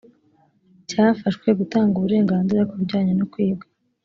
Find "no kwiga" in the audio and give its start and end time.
3.15-3.65